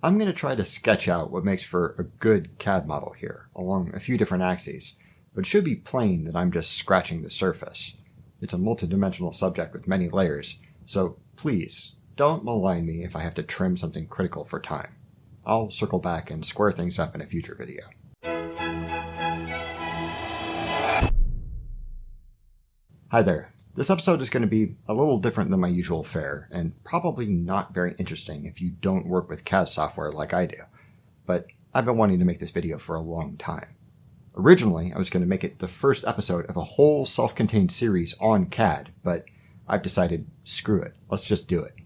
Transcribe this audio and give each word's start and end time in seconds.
I'm 0.00 0.16
going 0.16 0.30
to 0.30 0.32
try 0.32 0.54
to 0.54 0.64
sketch 0.64 1.08
out 1.08 1.32
what 1.32 1.44
makes 1.44 1.64
for 1.64 1.96
a 1.98 2.04
good 2.04 2.56
CAD 2.60 2.86
model 2.86 3.16
here, 3.18 3.48
along 3.56 3.92
a 3.92 4.00
few 4.00 4.16
different 4.16 4.44
axes, 4.44 4.94
but 5.34 5.40
it 5.40 5.46
should 5.46 5.64
be 5.64 5.74
plain 5.74 6.22
that 6.24 6.36
I'm 6.36 6.52
just 6.52 6.74
scratching 6.74 7.22
the 7.22 7.30
surface. 7.30 7.94
It's 8.40 8.52
a 8.52 8.58
multidimensional 8.58 9.34
subject 9.34 9.72
with 9.72 9.88
many 9.88 10.08
layers, 10.08 10.60
so 10.86 11.18
please, 11.34 11.94
don't 12.14 12.44
malign 12.44 12.86
me 12.86 13.02
if 13.02 13.16
I 13.16 13.24
have 13.24 13.34
to 13.34 13.42
trim 13.42 13.76
something 13.76 14.06
critical 14.06 14.44
for 14.44 14.60
time. 14.60 14.94
I'll 15.44 15.72
circle 15.72 15.98
back 15.98 16.30
and 16.30 16.46
square 16.46 16.70
things 16.70 17.00
up 17.00 17.16
in 17.16 17.20
a 17.20 17.26
future 17.26 17.56
video. 17.56 17.82
Hi 23.10 23.22
there. 23.22 23.52
This 23.78 23.90
episode 23.90 24.20
is 24.20 24.28
going 24.28 24.40
to 24.40 24.48
be 24.48 24.74
a 24.88 24.92
little 24.92 25.20
different 25.20 25.52
than 25.52 25.60
my 25.60 25.68
usual 25.68 26.02
fare, 26.02 26.48
and 26.50 26.72
probably 26.82 27.26
not 27.26 27.72
very 27.72 27.94
interesting 27.96 28.44
if 28.44 28.60
you 28.60 28.70
don't 28.70 29.06
work 29.06 29.30
with 29.30 29.44
CAD 29.44 29.68
software 29.68 30.10
like 30.10 30.34
I 30.34 30.46
do. 30.46 30.56
But 31.26 31.46
I've 31.72 31.84
been 31.84 31.96
wanting 31.96 32.18
to 32.18 32.24
make 32.24 32.40
this 32.40 32.50
video 32.50 32.80
for 32.80 32.96
a 32.96 33.00
long 33.00 33.36
time. 33.36 33.68
Originally, 34.36 34.92
I 34.92 34.98
was 34.98 35.10
going 35.10 35.22
to 35.22 35.28
make 35.28 35.44
it 35.44 35.60
the 35.60 35.68
first 35.68 36.04
episode 36.04 36.46
of 36.46 36.56
a 36.56 36.64
whole 36.64 37.06
self 37.06 37.36
contained 37.36 37.70
series 37.70 38.16
on 38.18 38.46
CAD, 38.46 38.90
but 39.04 39.26
I've 39.68 39.82
decided 39.82 40.26
screw 40.42 40.82
it, 40.82 40.96
let's 41.08 41.22
just 41.22 41.46
do 41.46 41.60
it. 41.60 41.76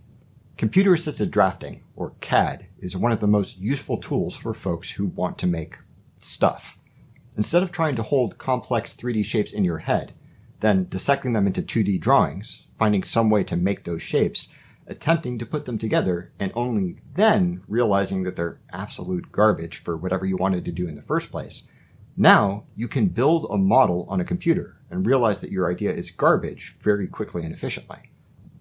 Computer 0.56 0.94
assisted 0.94 1.30
drafting, 1.30 1.82
or 1.94 2.14
CAD, 2.22 2.68
is 2.80 2.96
one 2.96 3.12
of 3.12 3.20
the 3.20 3.26
most 3.26 3.58
useful 3.58 3.98
tools 3.98 4.34
for 4.34 4.54
folks 4.54 4.92
who 4.92 5.08
want 5.08 5.36
to 5.36 5.46
make 5.46 5.76
stuff. 6.20 6.78
Instead 7.36 7.62
of 7.62 7.70
trying 7.70 7.96
to 7.96 8.02
hold 8.02 8.38
complex 8.38 8.94
3D 8.94 9.26
shapes 9.26 9.52
in 9.52 9.62
your 9.62 9.76
head, 9.76 10.14
then 10.62 10.86
dissecting 10.88 11.34
them 11.34 11.46
into 11.46 11.60
2D 11.60 12.00
drawings, 12.00 12.62
finding 12.78 13.04
some 13.04 13.28
way 13.28 13.44
to 13.44 13.56
make 13.56 13.84
those 13.84 14.00
shapes, 14.00 14.48
attempting 14.86 15.38
to 15.38 15.46
put 15.46 15.66
them 15.66 15.76
together, 15.76 16.32
and 16.38 16.52
only 16.54 16.96
then 17.14 17.62
realizing 17.68 18.22
that 18.22 18.36
they're 18.36 18.60
absolute 18.72 19.30
garbage 19.30 19.82
for 19.84 19.96
whatever 19.96 20.24
you 20.24 20.36
wanted 20.36 20.64
to 20.64 20.72
do 20.72 20.88
in 20.88 20.94
the 20.94 21.02
first 21.02 21.30
place. 21.30 21.64
Now 22.16 22.64
you 22.76 22.88
can 22.88 23.06
build 23.06 23.46
a 23.50 23.58
model 23.58 24.06
on 24.08 24.20
a 24.20 24.24
computer 24.24 24.76
and 24.90 25.06
realize 25.06 25.40
that 25.40 25.50
your 25.50 25.70
idea 25.70 25.92
is 25.92 26.10
garbage 26.10 26.76
very 26.82 27.06
quickly 27.06 27.44
and 27.44 27.54
efficiently. 27.54 28.10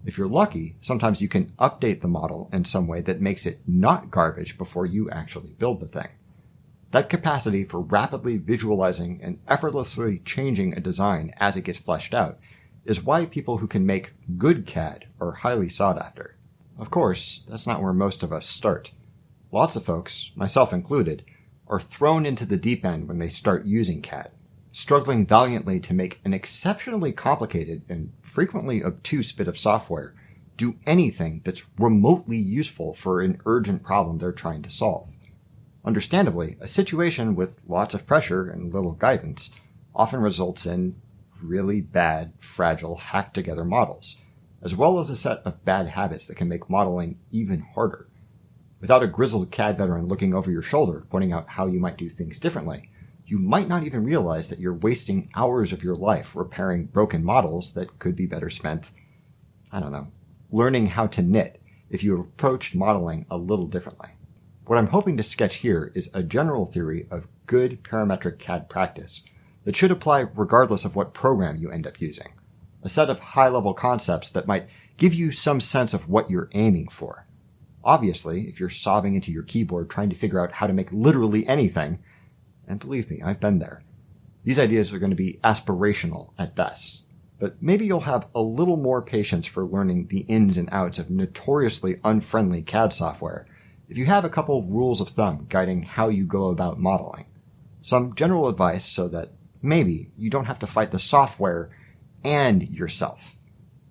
If 0.06 0.18
you're 0.18 0.28
lucky, 0.28 0.78
sometimes 0.82 1.22
you 1.22 1.28
can 1.28 1.52
update 1.60 2.02
the 2.02 2.08
model 2.08 2.50
in 2.52 2.66
some 2.66 2.88
way 2.88 3.02
that 3.02 3.22
makes 3.22 3.46
it 3.46 3.62
not 3.68 4.10
garbage 4.10 4.58
before 4.58 4.86
you 4.86 5.10
actually 5.12 5.56
build 5.60 5.80
the 5.80 5.88
thing. 5.88 6.08
That 6.92 7.10
capacity 7.10 7.64
for 7.64 7.80
rapidly 7.80 8.36
visualizing 8.36 9.22
and 9.24 9.40
effortlessly 9.48 10.22
changing 10.26 10.74
a 10.74 10.82
design 10.82 11.34
as 11.38 11.56
it 11.56 11.64
gets 11.64 11.80
fleshed 11.80 12.14
out 12.14 12.38
is 12.84 13.02
why 13.02 13.26
people 13.26 13.60
who 13.60 13.68
can 13.68 13.86
make 13.86 14.14
good 14.38 14.68
CAD 14.68 15.06
are 15.20 15.32
highly 15.32 15.70
sought 15.70 15.98
after. 15.98 16.36
Of 16.78 16.92
course, 16.92 17.44
that's 17.48 17.66
not 17.66 17.82
where 17.82 17.94
most 17.94 18.24
of 18.24 18.34
us 18.34 18.46
start. 18.46 18.92
Lots 19.54 19.78
of 19.78 19.86
folks, 19.86 20.32
myself 20.36 20.74
included, 20.74 21.24
are 21.68 21.80
thrown 21.80 22.26
into 22.26 22.46
the 22.46 22.58
deep 22.58 22.84
end 22.84 23.08
when 23.08 23.20
they 23.20 23.30
start 23.30 23.66
using 23.66 24.02
CAD, 24.02 24.32
struggling 24.74 25.26
valiantly 25.26 25.80
to 25.80 25.94
make 25.94 26.20
an 26.26 26.34
exceptionally 26.34 27.14
complicated 27.14 27.84
and 27.88 28.12
frequently 28.22 28.84
obtuse 28.84 29.32
bit 29.32 29.48
of 29.48 29.58
software 29.58 30.14
do 30.58 30.76
anything 30.86 31.42
that's 31.46 31.64
remotely 31.80 32.38
useful 32.38 32.94
for 32.94 33.22
an 33.22 33.40
urgent 33.46 33.82
problem 33.82 34.18
they're 34.18 34.34
trying 34.34 34.62
to 34.62 34.70
solve. 34.70 35.08
Understandably, 35.84 36.58
a 36.60 36.68
situation 36.68 37.36
with 37.36 37.60
lots 37.68 37.94
of 37.94 38.06
pressure 38.06 38.50
and 38.50 38.74
little 38.74 38.92
guidance 38.92 39.50
often 39.96 40.20
results 40.20 40.66
in 40.66 40.96
really 41.42 41.82
bad, 41.82 42.34
fragile, 42.40 42.98
hacked 42.98 43.34
together 43.34 43.66
models, 43.66 44.16
as 44.62 44.76
well 44.76 45.00
as 45.00 45.10
a 45.10 45.16
set 45.16 45.40
of 45.40 45.66
bad 45.66 45.88
habits 45.88 46.26
that 46.26 46.38
can 46.38 46.48
make 46.48 46.70
modeling 46.70 47.18
even 47.32 47.62
harder. 47.62 48.08
Without 48.80 49.04
a 49.04 49.08
grizzled 49.08 49.52
CAD 49.52 49.78
veteran 49.78 50.08
looking 50.08 50.34
over 50.34 50.52
your 50.52 50.62
shoulder, 50.62 51.06
pointing 51.10 51.34
out 51.34 51.50
how 51.50 51.68
you 51.68 51.80
might 51.80 51.98
do 51.98 52.10
things 52.10 52.40
differently, 52.40 52.90
you 53.26 53.40
might 53.40 53.68
not 53.68 53.84
even 53.84 54.04
realize 54.04 54.50
that 54.50 54.60
you're 54.60 54.74
wasting 54.74 55.30
hours 55.36 55.72
of 55.72 55.84
your 55.84 55.96
life 55.96 56.36
repairing 56.36 56.86
broken 56.86 57.24
models 57.24 57.74
that 57.74 57.98
could 57.98 58.16
be 58.16 58.26
better 58.26 58.50
spent, 58.50 58.92
I 59.72 59.80
don't 59.80 59.92
know, 59.92 60.08
learning 60.52 60.88
how 60.88 61.08
to 61.08 61.22
knit 61.22 61.62
if 61.90 62.04
you 62.04 62.20
approached 62.20 62.76
modeling 62.76 63.26
a 63.32 63.38
little 63.38 63.68
differently. 63.68 64.10
What 64.72 64.78
I'm 64.78 64.88
hoping 64.88 65.18
to 65.18 65.24
sketch 65.24 65.56
here 65.56 65.92
is 65.96 66.10
a 66.14 66.24
general 66.24 66.66
theory 66.66 67.06
of 67.12 67.28
good 67.46 67.84
parametric 67.84 68.40
CAD 68.40 68.70
practice 68.70 69.22
that 69.66 69.76
should 69.76 69.92
apply 69.92 70.28
regardless 70.34 70.86
of 70.86 70.96
what 70.96 71.14
program 71.14 71.58
you 71.58 71.70
end 71.70 71.86
up 71.86 72.00
using. 72.00 72.30
A 72.82 72.88
set 72.88 73.10
of 73.10 73.20
high 73.20 73.50
level 73.50 73.74
concepts 73.74 74.30
that 74.30 74.48
might 74.48 74.70
give 74.96 75.14
you 75.14 75.34
some 75.34 75.60
sense 75.60 75.94
of 75.94 76.08
what 76.08 76.32
you're 76.32 76.48
aiming 76.54 76.88
for. 76.88 77.28
Obviously, 77.84 78.48
if 78.48 78.62
you're 78.62 78.70
sobbing 78.70 79.14
into 79.14 79.30
your 79.30 79.44
keyboard 79.44 79.90
trying 79.90 80.10
to 80.10 80.16
figure 80.16 80.40
out 80.40 80.54
how 80.54 80.68
to 80.68 80.74
make 80.74 80.88
literally 80.94 81.46
anything, 81.48 82.00
and 82.66 82.80
believe 82.80 83.10
me, 83.10 83.22
I've 83.22 83.42
been 83.42 83.60
there, 83.60 83.84
these 84.46 84.58
ideas 84.58 84.94
are 84.94 85.00
going 85.00 85.10
to 85.10 85.18
be 85.18 85.42
aspirational 85.44 86.30
at 86.40 86.56
best. 86.56 87.02
But 87.40 87.62
maybe 87.62 87.86
you'll 87.86 88.00
have 88.00 88.28
a 88.34 88.42
little 88.42 88.78
more 88.78 89.02
patience 89.02 89.46
for 89.46 89.66
learning 89.66 90.08
the 90.08 90.20
ins 90.30 90.56
and 90.56 90.70
outs 90.72 90.98
of 90.98 91.10
notoriously 91.10 92.00
unfriendly 92.06 92.62
CAD 92.62 92.94
software 92.94 93.48
if 93.92 93.98
you 93.98 94.06
have 94.06 94.24
a 94.24 94.30
couple 94.30 94.64
rules 94.64 95.02
of 95.02 95.10
thumb 95.10 95.48
guiding 95.50 95.84
how 95.84 96.08
you 96.08 96.24
go 96.24 96.48
about 96.48 96.80
modeling, 96.80 97.26
some 97.82 98.16
general 98.16 98.48
advice 98.48 98.86
so 98.90 99.10
that 99.10 99.34
maybe 99.62 100.10
you 100.18 100.30
don't 100.30 100.46
have 100.46 100.60
to 100.60 100.66
fight 100.66 100.94
the 100.94 100.98
software 100.98 101.76
and 102.24 102.70
yourself. 102.70 103.20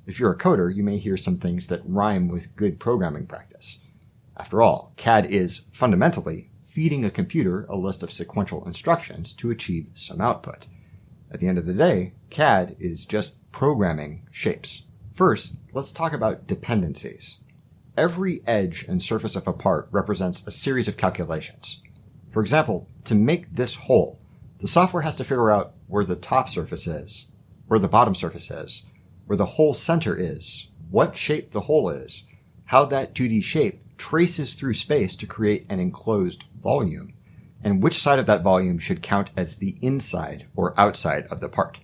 If 0.06 0.18
you're 0.18 0.32
a 0.32 0.38
coder, 0.38 0.74
you 0.74 0.82
may 0.82 0.96
hear 0.96 1.18
some 1.18 1.36
things 1.36 1.66
that 1.66 1.82
rhyme 1.84 2.28
with 2.28 2.56
good 2.56 2.80
programming 2.80 3.26
practice. 3.26 3.78
After 4.38 4.62
all, 4.62 4.94
CAD 4.96 5.26
is 5.26 5.60
fundamentally 5.70 6.48
feeding 6.72 7.04
a 7.04 7.10
computer 7.10 7.66
a 7.68 7.76
list 7.76 8.02
of 8.02 8.10
sequential 8.10 8.66
instructions 8.66 9.34
to 9.34 9.50
achieve 9.50 9.88
some 9.94 10.22
output. 10.22 10.64
At 11.30 11.40
the 11.40 11.46
end 11.46 11.58
of 11.58 11.66
the 11.66 11.74
day, 11.74 12.14
CAD 12.30 12.74
is 12.80 13.04
just 13.04 13.34
programming 13.52 14.26
shapes. 14.30 14.80
First, 15.14 15.56
let's 15.74 15.92
talk 15.92 16.14
about 16.14 16.46
dependencies. 16.46 17.36
Every 17.96 18.42
edge 18.46 18.84
and 18.88 19.02
surface 19.02 19.34
of 19.34 19.48
a 19.48 19.52
part 19.52 19.88
represents 19.90 20.46
a 20.46 20.50
series 20.50 20.86
of 20.86 20.96
calculations. 20.96 21.80
For 22.30 22.40
example, 22.40 22.86
to 23.04 23.14
make 23.14 23.54
this 23.54 23.74
hole, 23.74 24.20
the 24.60 24.68
software 24.68 25.02
has 25.02 25.16
to 25.16 25.24
figure 25.24 25.50
out 25.50 25.74
where 25.88 26.04
the 26.04 26.14
top 26.14 26.48
surface 26.48 26.86
is, 26.86 27.26
where 27.66 27.80
the 27.80 27.88
bottom 27.88 28.14
surface 28.14 28.50
is, 28.50 28.82
where 29.26 29.36
the 29.36 29.46
hole 29.46 29.74
center 29.74 30.16
is, 30.16 30.68
what 30.90 31.16
shape 31.16 31.52
the 31.52 31.62
hole 31.62 31.90
is, 31.90 32.24
how 32.66 32.84
that 32.84 33.14
2D 33.14 33.42
shape 33.42 33.82
traces 33.98 34.54
through 34.54 34.74
space 34.74 35.16
to 35.16 35.26
create 35.26 35.66
an 35.68 35.80
enclosed 35.80 36.44
volume, 36.62 37.12
and 37.62 37.82
which 37.82 38.00
side 38.00 38.18
of 38.18 38.26
that 38.26 38.42
volume 38.42 38.78
should 38.78 39.02
count 39.02 39.30
as 39.36 39.56
the 39.56 39.76
inside 39.82 40.46
or 40.54 40.78
outside 40.78 41.26
of 41.26 41.40
the 41.40 41.48
part. 41.48 41.78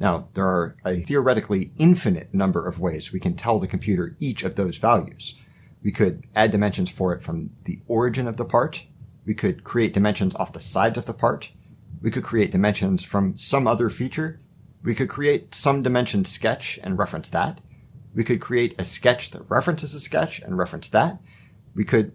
Now, 0.00 0.28
there 0.34 0.46
are 0.46 0.76
a 0.86 1.02
theoretically 1.02 1.72
infinite 1.76 2.32
number 2.32 2.66
of 2.66 2.78
ways 2.78 3.12
we 3.12 3.20
can 3.20 3.36
tell 3.36 3.58
the 3.58 3.66
computer 3.66 4.16
each 4.20 4.44
of 4.44 4.54
those 4.54 4.76
values. 4.76 5.34
We 5.82 5.92
could 5.92 6.24
add 6.34 6.52
dimensions 6.52 6.90
for 6.90 7.12
it 7.14 7.22
from 7.22 7.50
the 7.64 7.80
origin 7.88 8.28
of 8.28 8.36
the 8.36 8.44
part. 8.44 8.82
We 9.26 9.34
could 9.34 9.64
create 9.64 9.94
dimensions 9.94 10.34
off 10.36 10.52
the 10.52 10.60
sides 10.60 10.98
of 10.98 11.06
the 11.06 11.12
part. 11.12 11.48
We 12.00 12.10
could 12.10 12.24
create 12.24 12.52
dimensions 12.52 13.02
from 13.02 13.38
some 13.38 13.66
other 13.66 13.90
feature. 13.90 14.40
We 14.84 14.94
could 14.94 15.08
create 15.08 15.54
some 15.54 15.82
dimension 15.82 16.24
sketch 16.24 16.78
and 16.82 16.98
reference 16.98 17.28
that. 17.30 17.60
We 18.14 18.24
could 18.24 18.40
create 18.40 18.74
a 18.78 18.84
sketch 18.84 19.32
that 19.32 19.50
references 19.50 19.94
a 19.94 20.00
sketch 20.00 20.40
and 20.40 20.56
reference 20.56 20.88
that. 20.90 21.18
We 21.74 21.84
could, 21.84 22.12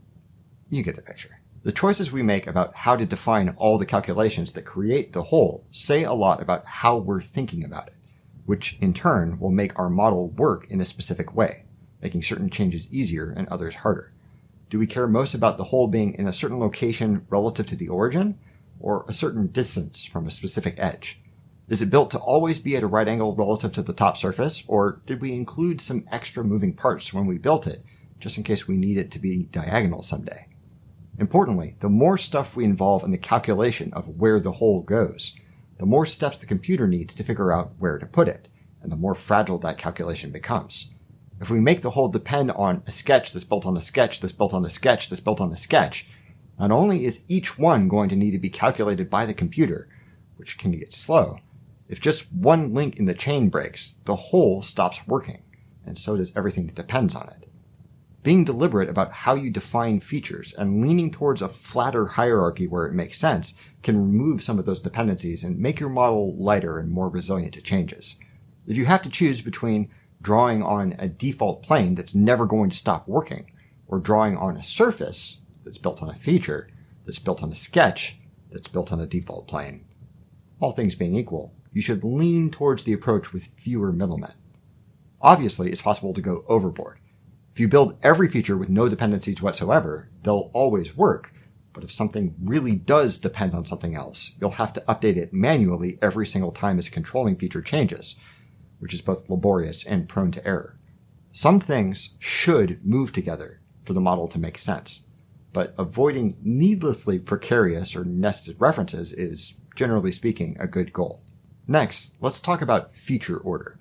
you 0.69 0.83
get 0.83 0.95
the 0.95 1.01
picture. 1.01 1.39
The 1.63 1.71
choices 1.71 2.11
we 2.11 2.23
make 2.23 2.45
about 2.45 2.75
how 2.75 2.97
to 2.97 3.05
define 3.05 3.55
all 3.55 3.77
the 3.77 3.85
calculations 3.85 4.51
that 4.51 4.65
create 4.65 5.13
the 5.13 5.23
hole 5.23 5.65
say 5.71 6.03
a 6.03 6.11
lot 6.11 6.41
about 6.41 6.65
how 6.65 6.97
we're 6.97 7.21
thinking 7.21 7.63
about 7.63 7.87
it, 7.87 7.93
which 8.45 8.77
in 8.81 8.93
turn 8.93 9.39
will 9.39 9.49
make 9.49 9.79
our 9.79 9.89
model 9.89 10.27
work 10.31 10.69
in 10.69 10.81
a 10.81 10.85
specific 10.85 11.33
way, 11.33 11.63
making 12.01 12.21
certain 12.21 12.49
changes 12.49 12.89
easier 12.91 13.29
and 13.29 13.47
others 13.47 13.75
harder. 13.75 14.11
Do 14.69 14.77
we 14.77 14.87
care 14.87 15.07
most 15.07 15.33
about 15.33 15.57
the 15.57 15.63
hole 15.63 15.87
being 15.87 16.15
in 16.15 16.27
a 16.27 16.33
certain 16.33 16.59
location 16.59 17.25
relative 17.29 17.65
to 17.67 17.77
the 17.77 17.87
origin, 17.87 18.37
or 18.81 19.05
a 19.07 19.13
certain 19.13 19.47
distance 19.47 20.03
from 20.03 20.27
a 20.27 20.31
specific 20.31 20.75
edge? 20.77 21.21
Is 21.69 21.81
it 21.81 21.89
built 21.89 22.11
to 22.11 22.17
always 22.17 22.59
be 22.59 22.75
at 22.75 22.83
a 22.83 22.87
right 22.87 23.07
angle 23.07 23.37
relative 23.37 23.71
to 23.73 23.81
the 23.81 23.93
top 23.93 24.17
surface, 24.17 24.63
or 24.67 24.99
did 25.07 25.21
we 25.21 25.31
include 25.31 25.79
some 25.79 26.09
extra 26.11 26.43
moving 26.43 26.73
parts 26.73 27.13
when 27.13 27.25
we 27.25 27.37
built 27.37 27.67
it, 27.67 27.85
just 28.19 28.35
in 28.35 28.43
case 28.43 28.67
we 28.67 28.75
need 28.75 28.97
it 28.97 29.11
to 29.11 29.19
be 29.19 29.43
diagonal 29.43 30.03
someday? 30.03 30.47
Importantly, 31.19 31.75
the 31.79 31.89
more 31.89 32.17
stuff 32.17 32.55
we 32.55 32.65
involve 32.65 33.03
in 33.03 33.11
the 33.11 33.17
calculation 33.17 33.93
of 33.93 34.19
where 34.19 34.39
the 34.39 34.53
hole 34.53 34.81
goes, 34.81 35.33
the 35.77 35.85
more 35.85 36.05
steps 36.05 36.37
the 36.37 36.45
computer 36.45 36.87
needs 36.87 37.13
to 37.15 37.23
figure 37.23 37.51
out 37.51 37.73
where 37.77 37.99
to 37.99 38.05
put 38.05 38.27
it, 38.27 38.47
and 38.81 38.91
the 38.91 38.95
more 38.95 39.15
fragile 39.15 39.59
that 39.59 39.77
calculation 39.77 40.31
becomes. 40.31 40.89
If 41.39 41.49
we 41.49 41.59
make 41.59 41.81
the 41.81 41.91
hole 41.91 42.07
depend 42.07 42.51
on 42.51 42.83
a 42.87 42.91
sketch 42.91 43.31
that's 43.31 43.45
built 43.45 43.65
on 43.65 43.77
a 43.77 43.81
sketch 43.81 44.21
that's 44.21 44.33
built 44.33 44.53
on 44.53 44.65
a 44.65 44.69
sketch 44.69 45.09
that's 45.09 45.21
built 45.21 45.41
on 45.41 45.51
a 45.51 45.57
sketch, 45.57 46.07
not 46.59 46.71
only 46.71 47.05
is 47.05 47.21
each 47.27 47.57
one 47.57 47.87
going 47.87 48.09
to 48.09 48.15
need 48.15 48.31
to 48.31 48.39
be 48.39 48.49
calculated 48.49 49.09
by 49.09 49.25
the 49.25 49.33
computer, 49.33 49.89
which 50.37 50.57
can 50.57 50.71
get 50.71 50.93
slow, 50.93 51.39
if 51.89 51.99
just 51.99 52.31
one 52.31 52.73
link 52.73 52.95
in 52.97 53.05
the 53.05 53.13
chain 53.13 53.49
breaks, 53.49 53.95
the 54.05 54.15
hole 54.15 54.63
stops 54.63 54.99
working, 55.05 55.43
and 55.85 55.97
so 55.97 56.15
does 56.15 56.31
everything 56.35 56.65
that 56.67 56.75
depends 56.75 57.13
on 57.13 57.29
it. 57.29 57.49
Being 58.23 58.45
deliberate 58.45 58.89
about 58.89 59.11
how 59.11 59.35
you 59.35 59.49
define 59.49 59.99
features 59.99 60.53
and 60.57 60.81
leaning 60.81 61.11
towards 61.11 61.41
a 61.41 61.49
flatter 61.49 62.07
hierarchy 62.07 62.67
where 62.67 62.85
it 62.85 62.93
makes 62.93 63.19
sense 63.19 63.53
can 63.83 63.97
remove 63.97 64.41
some 64.41 64.57
of 64.57 64.65
those 64.65 64.79
dependencies 64.79 65.43
and 65.43 65.59
make 65.59 65.79
your 65.79 65.89
model 65.89 66.33
lighter 66.37 66.79
and 66.79 66.89
more 66.89 67.09
resilient 67.09 67.53
to 67.55 67.61
changes. 67.61 68.15
If 68.65 68.77
you 68.77 68.85
have 68.85 69.01
to 69.03 69.09
choose 69.09 69.41
between 69.41 69.89
drawing 70.21 70.63
on 70.63 70.95
a 70.99 71.09
default 71.09 71.63
plane 71.63 71.95
that's 71.95 72.15
never 72.15 72.45
going 72.45 72.69
to 72.69 72.77
stop 72.77 73.09
working 73.09 73.51
or 73.87 73.99
drawing 73.99 74.37
on 74.37 74.55
a 74.55 74.63
surface 74.63 75.39
that's 75.65 75.77
built 75.77 76.01
on 76.01 76.09
a 76.09 76.15
feature 76.15 76.69
that's 77.05 77.19
built 77.19 77.43
on 77.43 77.51
a 77.51 77.55
sketch 77.55 78.15
that's 78.53 78.69
built 78.69 78.93
on 78.93 79.01
a 79.01 79.05
default 79.05 79.47
plane, 79.47 79.83
all 80.61 80.71
things 80.71 80.95
being 80.95 81.15
equal, 81.15 81.53
you 81.73 81.81
should 81.81 82.05
lean 82.05 82.51
towards 82.51 82.83
the 82.85 82.93
approach 82.93 83.33
with 83.33 83.49
fewer 83.61 83.91
middlemen. 83.91 84.31
Obviously, 85.21 85.71
it's 85.71 85.81
possible 85.81 86.13
to 86.13 86.21
go 86.21 86.45
overboard. 86.47 86.99
If 87.53 87.59
you 87.59 87.67
build 87.67 87.99
every 88.01 88.29
feature 88.29 88.57
with 88.57 88.69
no 88.69 88.89
dependencies 88.89 89.39
whatsoever, 89.39 90.09
they'll 90.23 90.49
always 90.53 90.97
work. 90.97 91.31
But 91.71 91.83
if 91.83 91.91
something 91.91 92.33
really 92.43 92.75
does 92.75 93.19
depend 93.19 93.53
on 93.53 93.63
something 93.63 93.95
else, 93.95 94.31
you'll 94.41 94.51
have 94.51 94.73
to 94.73 94.83
update 94.89 95.17
it 95.17 95.33
manually 95.33 95.99
every 96.01 96.25
single 96.25 96.51
time 96.51 96.79
its 96.79 96.89
controlling 96.89 97.35
feature 97.35 97.61
changes, 97.61 98.15
which 98.79 98.91
is 98.91 99.01
both 99.01 99.29
laborious 99.29 99.85
and 99.85 100.09
prone 100.09 100.31
to 100.31 100.47
error. 100.47 100.79
Some 101.31 101.59
things 101.59 102.09
should 102.17 102.83
move 102.83 103.13
together 103.13 103.61
for 103.85 103.93
the 103.93 104.01
model 104.01 104.27
to 104.29 104.39
make 104.39 104.57
sense, 104.57 105.03
but 105.51 105.75
avoiding 105.77 106.37
needlessly 106.41 107.19
precarious 107.19 107.95
or 107.95 108.03
nested 108.03 108.55
references 108.59 109.13
is, 109.13 109.53
generally 109.75 110.11
speaking, 110.11 110.57
a 110.59 110.65
good 110.65 110.91
goal. 110.91 111.21
Next, 111.67 112.13
let's 112.19 112.39
talk 112.39 112.63
about 112.63 112.95
feature 112.95 113.37
order. 113.37 113.79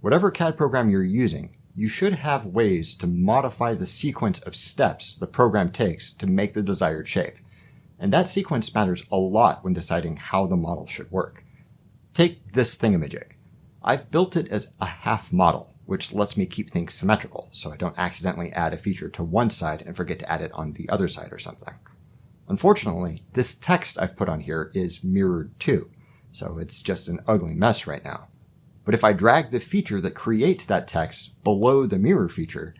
Whatever 0.00 0.30
CAD 0.30 0.56
program 0.56 0.88
you're 0.88 1.04
using, 1.04 1.56
you 1.80 1.88
should 1.88 2.12
have 2.12 2.44
ways 2.44 2.94
to 2.94 3.06
modify 3.06 3.72
the 3.72 3.86
sequence 3.86 4.38
of 4.40 4.54
steps 4.54 5.14
the 5.14 5.26
program 5.26 5.72
takes 5.72 6.12
to 6.12 6.26
make 6.26 6.52
the 6.52 6.60
desired 6.60 7.08
shape. 7.08 7.36
And 7.98 8.12
that 8.12 8.28
sequence 8.28 8.74
matters 8.74 9.02
a 9.10 9.16
lot 9.16 9.64
when 9.64 9.72
deciding 9.72 10.16
how 10.16 10.46
the 10.46 10.58
model 10.58 10.86
should 10.86 11.10
work. 11.10 11.42
Take 12.12 12.52
this 12.52 12.76
thingamajig. 12.76 13.32
I've 13.82 14.10
built 14.10 14.36
it 14.36 14.48
as 14.48 14.68
a 14.78 14.84
half 14.84 15.32
model, 15.32 15.72
which 15.86 16.12
lets 16.12 16.36
me 16.36 16.44
keep 16.44 16.70
things 16.70 16.92
symmetrical, 16.92 17.48
so 17.50 17.72
I 17.72 17.78
don't 17.78 17.98
accidentally 17.98 18.52
add 18.52 18.74
a 18.74 18.76
feature 18.76 19.08
to 19.08 19.22
one 19.22 19.48
side 19.48 19.82
and 19.86 19.96
forget 19.96 20.18
to 20.18 20.30
add 20.30 20.42
it 20.42 20.52
on 20.52 20.74
the 20.74 20.86
other 20.90 21.08
side 21.08 21.32
or 21.32 21.38
something. 21.38 21.72
Unfortunately, 22.46 23.24
this 23.32 23.54
text 23.54 23.96
I've 23.98 24.16
put 24.16 24.28
on 24.28 24.40
here 24.40 24.70
is 24.74 25.02
mirrored 25.02 25.58
too, 25.58 25.88
so 26.30 26.58
it's 26.58 26.82
just 26.82 27.08
an 27.08 27.20
ugly 27.26 27.54
mess 27.54 27.86
right 27.86 28.04
now. 28.04 28.28
But 28.90 28.96
if 28.96 29.04
I 29.04 29.12
drag 29.12 29.52
the 29.52 29.60
feature 29.60 30.00
that 30.00 30.16
creates 30.16 30.64
that 30.64 30.88
text 30.88 31.40
below 31.44 31.86
the 31.86 31.96
mirror 31.96 32.28
feature, 32.28 32.74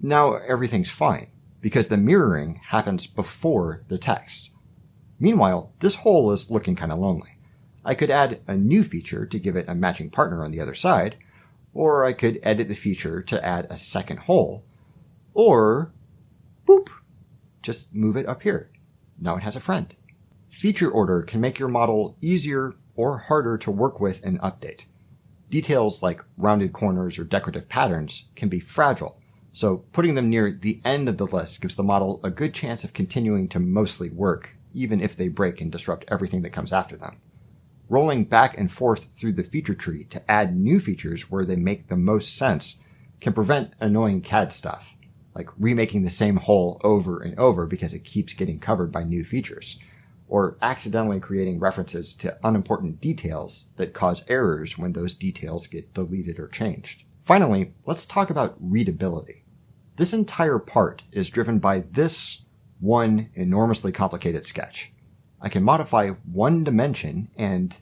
now 0.00 0.34
everything's 0.36 0.90
fine, 0.90 1.26
because 1.60 1.88
the 1.88 1.96
mirroring 1.96 2.60
happens 2.68 3.08
before 3.08 3.82
the 3.88 3.98
text. 3.98 4.50
Meanwhile, 5.18 5.72
this 5.80 5.96
hole 5.96 6.30
is 6.30 6.52
looking 6.52 6.76
kind 6.76 6.92
of 6.92 7.00
lonely. 7.00 7.36
I 7.84 7.96
could 7.96 8.12
add 8.12 8.42
a 8.46 8.54
new 8.56 8.84
feature 8.84 9.26
to 9.26 9.38
give 9.40 9.56
it 9.56 9.68
a 9.68 9.74
matching 9.74 10.08
partner 10.08 10.44
on 10.44 10.52
the 10.52 10.60
other 10.60 10.76
side, 10.76 11.16
or 11.72 12.04
I 12.04 12.12
could 12.12 12.38
edit 12.44 12.68
the 12.68 12.76
feature 12.76 13.20
to 13.22 13.44
add 13.44 13.66
a 13.68 13.76
second 13.76 14.18
hole, 14.18 14.62
or 15.32 15.90
boop, 16.64 16.90
just 17.60 17.92
move 17.92 18.16
it 18.16 18.28
up 18.28 18.42
here. 18.42 18.70
Now 19.20 19.34
it 19.34 19.42
has 19.42 19.56
a 19.56 19.60
friend. 19.60 19.96
Feature 20.48 20.92
order 20.92 21.22
can 21.22 21.40
make 21.40 21.58
your 21.58 21.66
model 21.66 22.16
easier 22.20 22.74
or 22.94 23.18
harder 23.18 23.58
to 23.58 23.72
work 23.72 23.98
with 23.98 24.20
and 24.22 24.40
update. 24.40 24.82
Details 25.54 26.02
like 26.02 26.20
rounded 26.36 26.72
corners 26.72 27.16
or 27.16 27.22
decorative 27.22 27.68
patterns 27.68 28.24
can 28.34 28.48
be 28.48 28.58
fragile, 28.58 29.20
so 29.52 29.84
putting 29.92 30.16
them 30.16 30.28
near 30.28 30.50
the 30.50 30.80
end 30.84 31.08
of 31.08 31.16
the 31.16 31.28
list 31.28 31.60
gives 31.60 31.76
the 31.76 31.82
model 31.84 32.18
a 32.24 32.28
good 32.30 32.52
chance 32.52 32.82
of 32.82 32.92
continuing 32.92 33.46
to 33.50 33.60
mostly 33.60 34.10
work, 34.10 34.56
even 34.72 35.00
if 35.00 35.16
they 35.16 35.28
break 35.28 35.60
and 35.60 35.70
disrupt 35.70 36.06
everything 36.08 36.42
that 36.42 36.52
comes 36.52 36.72
after 36.72 36.96
them. 36.96 37.20
Rolling 37.88 38.24
back 38.24 38.58
and 38.58 38.68
forth 38.68 39.06
through 39.16 39.34
the 39.34 39.44
feature 39.44 39.76
tree 39.76 40.02
to 40.06 40.28
add 40.28 40.56
new 40.56 40.80
features 40.80 41.30
where 41.30 41.44
they 41.44 41.54
make 41.54 41.86
the 41.86 41.94
most 41.94 42.36
sense 42.36 42.78
can 43.20 43.32
prevent 43.32 43.74
annoying 43.78 44.22
CAD 44.22 44.52
stuff, 44.52 44.88
like 45.36 45.48
remaking 45.56 46.02
the 46.02 46.10
same 46.10 46.38
hole 46.38 46.80
over 46.82 47.22
and 47.22 47.38
over 47.38 47.64
because 47.64 47.94
it 47.94 48.02
keeps 48.02 48.32
getting 48.32 48.58
covered 48.58 48.90
by 48.90 49.04
new 49.04 49.24
features 49.24 49.78
or 50.28 50.56
accidentally 50.62 51.20
creating 51.20 51.58
references 51.58 52.14
to 52.14 52.36
unimportant 52.42 53.00
details 53.00 53.66
that 53.76 53.94
cause 53.94 54.22
errors 54.28 54.78
when 54.78 54.92
those 54.92 55.14
details 55.14 55.66
get 55.66 55.92
deleted 55.94 56.38
or 56.38 56.48
changed. 56.48 57.02
Finally, 57.24 57.72
let's 57.86 58.06
talk 58.06 58.30
about 58.30 58.56
readability. 58.58 59.44
This 59.96 60.12
entire 60.12 60.58
part 60.58 61.02
is 61.12 61.30
driven 61.30 61.58
by 61.58 61.84
this 61.92 62.40
one 62.80 63.30
enormously 63.34 63.92
complicated 63.92 64.44
sketch. 64.44 64.90
I 65.40 65.48
can 65.48 65.62
modify 65.62 66.10
one 66.10 66.64
dimension 66.64 67.28
and 67.36 67.74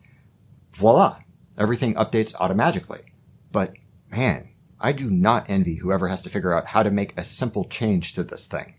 voila, 0.75 1.19
everything 1.59 1.95
updates 1.95 2.35
automatically. 2.35 3.03
But 3.51 3.75
man, 4.11 4.49
I 4.81 4.93
do 4.93 5.11
not 5.11 5.49
envy 5.49 5.77
whoever 5.77 6.09
has 6.09 6.23
to 6.23 6.31
figure 6.31 6.53
out 6.53 6.67
how 6.67 6.83
to 6.83 6.91
make 6.91 7.15
a 7.17 7.25
simple 7.25 7.65
change 7.65 8.15
to 8.15 8.25
this 8.25 8.47
thing 8.47 8.75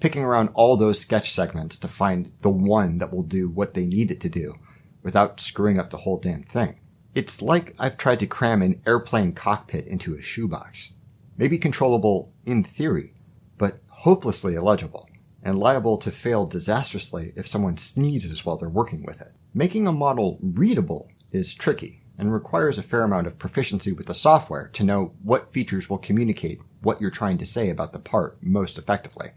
picking 0.00 0.22
around 0.22 0.50
all 0.54 0.76
those 0.76 1.00
sketch 1.00 1.32
segments 1.32 1.78
to 1.78 1.88
find 1.88 2.32
the 2.42 2.50
one 2.50 2.98
that 2.98 3.12
will 3.12 3.22
do 3.22 3.48
what 3.48 3.74
they 3.74 3.84
need 3.84 4.10
it 4.10 4.20
to 4.20 4.28
do 4.28 4.54
without 5.02 5.40
screwing 5.40 5.78
up 5.78 5.90
the 5.90 5.98
whole 5.98 6.18
damn 6.18 6.42
thing. 6.42 6.76
It's 7.14 7.40
like 7.40 7.74
I've 7.78 7.96
tried 7.96 8.18
to 8.18 8.26
cram 8.26 8.60
an 8.60 8.82
airplane 8.86 9.32
cockpit 9.32 9.86
into 9.86 10.14
a 10.14 10.22
shoebox. 10.22 10.90
Maybe 11.38 11.58
controllable 11.58 12.32
in 12.44 12.64
theory, 12.64 13.14
but 13.56 13.80
hopelessly 13.88 14.54
illegible 14.54 15.08
and 15.42 15.58
liable 15.58 15.96
to 15.98 16.10
fail 16.10 16.44
disastrously 16.44 17.32
if 17.36 17.46
someone 17.46 17.78
sneezes 17.78 18.44
while 18.44 18.56
they're 18.56 18.68
working 18.68 19.04
with 19.04 19.20
it. 19.20 19.32
Making 19.54 19.86
a 19.86 19.92
model 19.92 20.38
readable 20.42 21.08
is 21.32 21.54
tricky 21.54 22.02
and 22.18 22.32
requires 22.32 22.78
a 22.78 22.82
fair 22.82 23.02
amount 23.02 23.26
of 23.26 23.38
proficiency 23.38 23.92
with 23.92 24.06
the 24.06 24.14
software 24.14 24.68
to 24.74 24.84
know 24.84 25.12
what 25.22 25.52
features 25.52 25.88
will 25.88 25.98
communicate 25.98 26.60
what 26.82 27.00
you're 27.00 27.10
trying 27.10 27.38
to 27.38 27.46
say 27.46 27.70
about 27.70 27.92
the 27.92 27.98
part 27.98 28.42
most 28.42 28.76
effectively. 28.76 29.30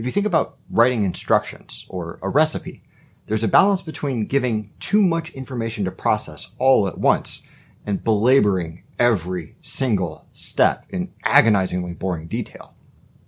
If 0.00 0.06
you 0.06 0.12
think 0.12 0.24
about 0.24 0.56
writing 0.70 1.04
instructions 1.04 1.84
or 1.90 2.18
a 2.22 2.30
recipe, 2.30 2.82
there's 3.26 3.42
a 3.42 3.48
balance 3.48 3.82
between 3.82 4.24
giving 4.24 4.70
too 4.80 5.02
much 5.02 5.28
information 5.32 5.84
to 5.84 5.90
process 5.90 6.52
all 6.58 6.88
at 6.88 6.96
once 6.96 7.42
and 7.84 8.02
belaboring 8.02 8.84
every 8.98 9.56
single 9.60 10.24
step 10.32 10.86
in 10.88 11.12
agonizingly 11.22 11.92
boring 11.92 12.28
detail. 12.28 12.72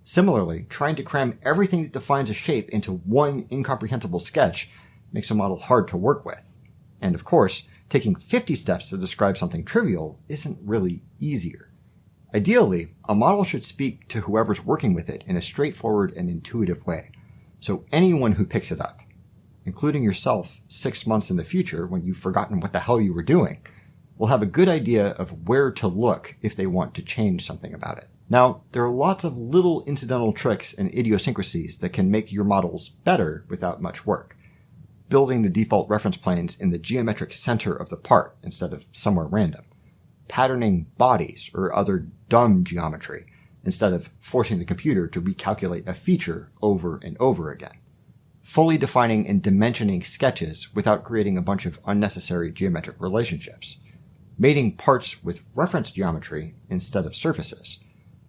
Similarly, 0.03 0.65
trying 0.67 0.95
to 0.95 1.03
cram 1.03 1.37
everything 1.43 1.83
that 1.83 1.93
defines 1.93 2.31
a 2.31 2.33
shape 2.33 2.69
into 2.71 2.93
one 3.05 3.45
incomprehensible 3.51 4.19
sketch 4.19 4.71
makes 5.11 5.29
a 5.29 5.35
model 5.35 5.59
hard 5.59 5.87
to 5.89 5.95
work 5.97 6.25
with. 6.25 6.55
And 6.99 7.13
of 7.13 7.23
course, 7.23 7.67
taking 7.87 8.15
50 8.15 8.55
steps 8.55 8.89
to 8.89 8.97
describe 8.97 9.37
something 9.37 9.63
trivial 9.63 10.17
isn't 10.27 10.57
really 10.63 11.03
easier. 11.19 11.69
Ideally, 12.35 12.89
a 13.07 13.13
model 13.13 13.43
should 13.43 13.63
speak 13.63 14.07
to 14.07 14.21
whoever's 14.21 14.65
working 14.65 14.95
with 14.95 15.07
it 15.07 15.23
in 15.27 15.37
a 15.37 15.41
straightforward 15.41 16.13
and 16.17 16.31
intuitive 16.31 16.83
way, 16.87 17.11
so 17.59 17.85
anyone 17.91 18.31
who 18.31 18.45
picks 18.45 18.71
it 18.71 18.81
up, 18.81 19.01
including 19.65 20.01
yourself 20.01 20.59
six 20.67 21.05
months 21.05 21.29
in 21.29 21.37
the 21.37 21.43
future 21.43 21.85
when 21.85 22.03
you've 22.03 22.17
forgotten 22.17 22.59
what 22.59 22.73
the 22.73 22.79
hell 22.79 22.99
you 22.99 23.13
were 23.13 23.21
doing, 23.21 23.59
will 24.17 24.27
have 24.27 24.41
a 24.41 24.47
good 24.47 24.67
idea 24.67 25.09
of 25.09 25.47
where 25.47 25.71
to 25.71 25.87
look 25.87 26.33
if 26.41 26.55
they 26.55 26.65
want 26.65 26.95
to 26.95 27.03
change 27.03 27.45
something 27.45 27.71
about 27.71 27.99
it. 27.99 28.09
Now, 28.31 28.63
there 28.71 28.83
are 28.83 28.89
lots 28.89 29.23
of 29.23 29.37
little 29.37 29.83
incidental 29.85 30.33
tricks 30.33 30.73
and 30.73 30.91
idiosyncrasies 30.91 31.77
that 31.79 31.93
can 31.93 32.09
make 32.09 32.31
your 32.31 32.45
models 32.45 32.89
better 32.89 33.45
without 33.47 33.79
much 33.79 34.07
work. 34.07 34.35
Building 35.07 35.43
the 35.43 35.49
default 35.49 35.87
reference 35.87 36.17
planes 36.17 36.57
in 36.59 36.71
the 36.71 36.79
geometric 36.79 37.31
center 37.31 37.75
of 37.75 37.89
the 37.89 37.95
part 37.95 38.35
instead 38.41 38.73
of 38.73 38.85
somewhere 38.91 39.27
random 39.27 39.65
patterning 40.33 40.87
bodies 40.97 41.51
or 41.53 41.75
other 41.75 42.07
dumb 42.27 42.63
geometry 42.63 43.23
instead 43.63 43.93
of 43.93 44.09
forcing 44.19 44.57
the 44.57 44.65
computer 44.65 45.07
to 45.07 45.21
recalculate 45.21 45.87
a 45.87 45.93
feature 45.93 46.49
over 46.59 46.99
and 47.03 47.15
over 47.19 47.51
again. 47.51 47.77
Fully 48.41 48.75
defining 48.75 49.27
and 49.27 49.43
dimensioning 49.43 50.03
sketches 50.03 50.69
without 50.73 51.03
creating 51.03 51.37
a 51.37 51.41
bunch 51.43 51.67
of 51.67 51.77
unnecessary 51.85 52.51
geometric 52.51 52.95
relationships. 52.99 53.77
Mating 54.35 54.75
parts 54.75 55.23
with 55.23 55.41
reference 55.53 55.91
geometry 55.91 56.55
instead 56.67 57.05
of 57.05 57.15
surfaces. 57.15 57.77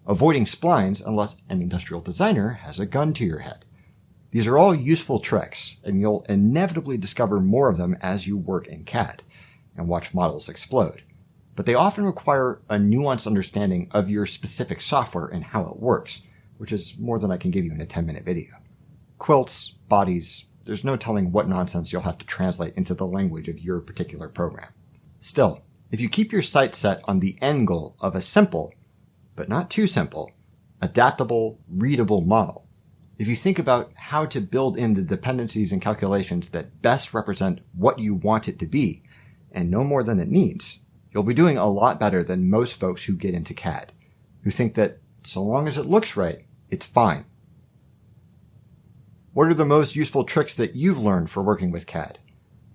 Avoiding 0.05 0.45
splines 0.45 1.03
unless 1.03 1.37
an 1.49 1.59
industrial 1.59 2.01
designer 2.01 2.51
has 2.51 2.79
a 2.79 2.85
gun 2.85 3.15
to 3.15 3.25
your 3.25 3.39
head. 3.39 3.65
These 4.29 4.45
are 4.45 4.59
all 4.59 4.75
useful 4.75 5.19
tricks, 5.19 5.77
and 5.83 5.99
you'll 5.99 6.23
inevitably 6.29 6.99
discover 6.99 7.39
more 7.39 7.67
of 7.67 7.79
them 7.79 7.97
as 7.99 8.27
you 8.27 8.37
work 8.37 8.67
in 8.67 8.83
CAD 8.83 9.23
and 9.75 9.87
watch 9.87 10.13
models 10.13 10.47
explode 10.47 11.01
but 11.55 11.65
they 11.65 11.73
often 11.73 12.03
require 12.03 12.61
a 12.69 12.75
nuanced 12.75 13.27
understanding 13.27 13.87
of 13.91 14.09
your 14.09 14.25
specific 14.25 14.81
software 14.81 15.27
and 15.27 15.43
how 15.43 15.61
it 15.63 15.79
works, 15.79 16.21
which 16.57 16.71
is 16.71 16.95
more 16.99 17.19
than 17.19 17.31
I 17.31 17.37
can 17.37 17.51
give 17.51 17.65
you 17.65 17.71
in 17.71 17.81
a 17.81 17.85
10 17.85 18.05
minute 18.05 18.23
video. 18.23 18.55
Quilts, 19.17 19.73
bodies, 19.87 20.45
there's 20.65 20.83
no 20.83 20.97
telling 20.97 21.31
what 21.31 21.47
nonsense 21.47 21.91
you'll 21.91 22.01
have 22.01 22.17
to 22.17 22.25
translate 22.25 22.73
into 22.75 22.93
the 22.93 23.05
language 23.05 23.47
of 23.47 23.59
your 23.59 23.79
particular 23.79 24.27
program. 24.27 24.69
Still, 25.21 25.61
if 25.91 25.99
you 25.99 26.09
keep 26.09 26.31
your 26.31 26.41
sights 26.41 26.79
set 26.79 27.01
on 27.05 27.19
the 27.19 27.37
end 27.41 27.67
goal 27.67 27.95
of 27.99 28.15
a 28.15 28.21
simple, 28.21 28.73
but 29.35 29.47
not 29.47 29.69
too 29.69 29.87
simple, 29.87 30.31
adaptable, 30.81 31.59
readable 31.69 32.21
model. 32.21 32.67
If 33.17 33.27
you 33.27 33.35
think 33.35 33.59
about 33.59 33.91
how 33.95 34.25
to 34.25 34.41
build 34.41 34.77
in 34.77 34.93
the 34.93 35.01
dependencies 35.01 35.71
and 35.71 35.81
calculations 35.81 36.49
that 36.49 36.81
best 36.81 37.13
represent 37.13 37.59
what 37.73 37.99
you 37.99 38.13
want 38.13 38.49
it 38.49 38.59
to 38.59 38.65
be, 38.65 39.03
and 39.51 39.71
no 39.71 39.83
more 39.83 40.03
than 40.03 40.19
it 40.19 40.29
needs, 40.29 40.79
you'll 41.15 41.23
be 41.23 41.33
doing 41.33 41.57
a 41.57 41.65
lot 41.65 41.97
better 41.97 42.25
than 42.25 42.49
most 42.49 42.73
folks 42.73 43.05
who 43.05 43.13
get 43.13 43.33
into 43.33 43.53
CAD, 43.53 43.93
who 44.43 44.51
think 44.51 44.75
that 44.75 44.99
so 45.23 45.41
long 45.41 45.65
as 45.65 45.77
it 45.77 45.85
looks 45.85 46.17
right, 46.17 46.45
it's 46.69 46.85
fine. 46.85 47.23
What 49.31 49.47
are 49.47 49.53
the 49.53 49.65
most 49.65 49.95
useful 49.95 50.25
tricks 50.25 50.53
that 50.55 50.75
you've 50.75 51.01
learned 51.01 51.31
for 51.31 51.41
working 51.41 51.71
with 51.71 51.87
CAD? 51.87 52.19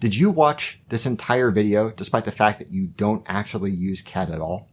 Did 0.01 0.15
you 0.15 0.31
watch 0.31 0.81
this 0.89 1.05
entire 1.05 1.51
video 1.51 1.91
despite 1.91 2.25
the 2.25 2.31
fact 2.31 2.59
that 2.61 2.73
you 2.73 2.87
don't 2.87 3.23
actually 3.27 3.73
use 3.73 4.01
CAD 4.01 4.31
at 4.31 4.41
all? 4.41 4.71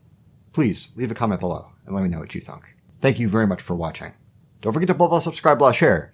Please 0.53 0.89
leave 0.95 1.11
a 1.11 1.15
comment 1.15 1.41
below 1.41 1.67
and 1.85 1.93
let 1.93 2.03
me 2.03 2.09
know 2.09 2.19
what 2.19 2.33
you 2.33 2.39
think. 2.39 2.63
Thank 3.01 3.19
you 3.19 3.27
very 3.27 3.45
much 3.45 3.61
for 3.61 3.75
watching. 3.75 4.13
Don't 4.61 4.71
forget 4.71 4.87
to 4.87 4.93
blah 4.93 5.09
blah 5.09 5.19
subscribe 5.19 5.59
blah 5.59 5.73
share, 5.73 6.13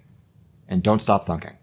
and 0.67 0.81
don't 0.81 1.03
stop 1.03 1.27
thunking. 1.27 1.55